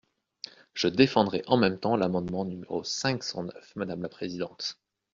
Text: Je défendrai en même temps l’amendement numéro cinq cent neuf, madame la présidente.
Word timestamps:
Je 0.73 0.87
défendrai 0.87 1.43
en 1.45 1.57
même 1.57 1.79
temps 1.79 1.95
l’amendement 1.95 2.43
numéro 2.43 2.83
cinq 2.83 3.23
cent 3.23 3.43
neuf, 3.43 3.75
madame 3.75 4.01
la 4.01 4.09
présidente. 4.09 4.79